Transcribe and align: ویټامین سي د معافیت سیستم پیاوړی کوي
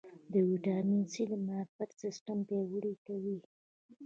ویټامین 0.49 1.01
سي 1.13 1.23
د 1.31 1.33
معافیت 1.45 1.91
سیستم 2.01 2.37
پیاوړی 2.47 2.93
کوي 3.05 3.37